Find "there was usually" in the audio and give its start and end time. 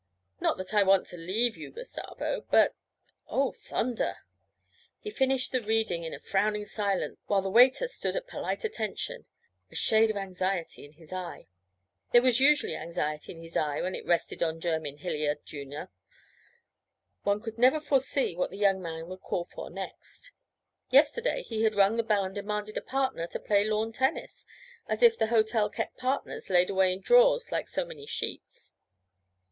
12.13-12.75